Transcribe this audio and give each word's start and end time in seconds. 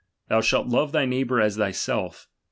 Thou 0.29 0.41
shalt 0.41 0.65
love 0.65 0.93
thy 0.93 1.05
neighbour 1.05 1.39
as 1.39 1.59
■thyself. 1.59 2.25